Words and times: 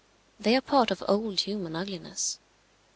They 0.39 0.55
are 0.55 0.61
part 0.61 0.89
of 0.89 1.03
old 1.07 1.41
human 1.41 1.75
ugliness. 1.75 2.39